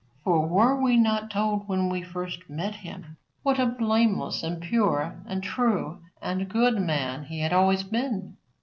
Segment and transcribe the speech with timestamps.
[0.23, 5.21] For were we not told when we first met him what a blameless and pure
[5.27, 8.35] and true and good man he had always been?